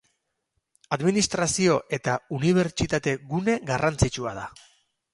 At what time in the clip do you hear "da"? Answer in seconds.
4.43-4.53